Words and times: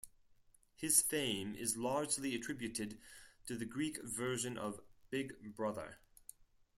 His 0.73 0.99
fame 0.99 1.53
is 1.53 1.77
largely 1.77 2.33
attributed 2.33 2.97
to 3.45 3.55
the 3.55 3.65
Greek 3.65 4.01
version 4.01 4.57
of 4.57 4.81
"Big 5.11 5.55
Brother". 5.55 5.99